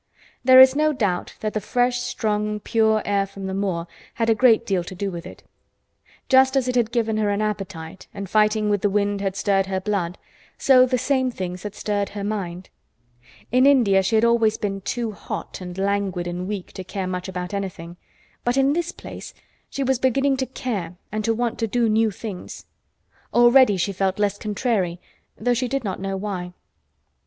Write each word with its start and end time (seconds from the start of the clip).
There 0.43 0.59
is 0.59 0.75
no 0.75 0.93
doubt 0.93 1.35
that 1.41 1.53
the 1.53 1.61
fresh, 1.61 1.99
strong, 1.99 2.59
pure 2.59 3.03
air 3.05 3.27
from 3.27 3.45
the 3.45 3.53
moor 3.53 3.85
had 4.15 4.31
a 4.31 4.33
great 4.33 4.65
deal 4.65 4.83
to 4.83 4.95
do 4.95 5.11
with 5.11 5.27
it. 5.27 5.43
Just 6.27 6.55
as 6.57 6.67
it 6.67 6.73
had 6.75 6.91
given 6.91 7.17
her 7.17 7.29
an 7.29 7.39
appetite, 7.43 8.07
and 8.11 8.27
fighting 8.27 8.67
with 8.67 8.81
the 8.81 8.89
wind 8.89 9.21
had 9.21 9.35
stirred 9.35 9.67
her 9.67 9.79
blood, 9.79 10.17
so 10.57 10.87
the 10.87 10.97
same 10.97 11.29
things 11.29 11.61
had 11.61 11.75
stirred 11.75 12.09
her 12.09 12.23
mind. 12.23 12.71
In 13.51 13.67
India 13.67 14.01
she 14.01 14.15
had 14.15 14.25
always 14.25 14.57
been 14.57 14.81
too 14.81 15.11
hot 15.11 15.61
and 15.61 15.77
languid 15.77 16.25
and 16.25 16.47
weak 16.47 16.71
to 16.73 16.83
care 16.83 17.05
much 17.05 17.27
about 17.27 17.53
anything, 17.53 17.95
but 18.43 18.57
in 18.57 18.73
this 18.73 18.91
place 18.91 19.35
she 19.69 19.83
was 19.83 19.99
beginning 19.99 20.35
to 20.37 20.47
care 20.47 20.95
and 21.11 21.23
to 21.23 21.31
want 21.35 21.59
to 21.59 21.67
do 21.67 21.87
new 21.87 22.09
things. 22.09 22.65
Already 23.35 23.77
she 23.77 23.93
felt 23.93 24.17
less 24.17 24.39
"contrary," 24.39 24.99
though 25.37 25.53
she 25.53 25.67
did 25.67 25.83
not 25.83 25.99
know 26.01 26.17
why. 26.17 26.53